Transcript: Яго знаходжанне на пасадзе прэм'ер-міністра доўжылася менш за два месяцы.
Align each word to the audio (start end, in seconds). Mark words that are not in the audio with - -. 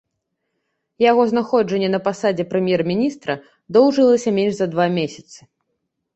Яго 1.11 1.23
знаходжанне 1.31 1.89
на 1.97 1.99
пасадзе 2.07 2.43
прэм'ер-міністра 2.55 3.37
доўжылася 3.79 4.29
менш 4.41 4.53
за 4.63 4.67
два 4.75 4.85
месяцы. 4.99 5.39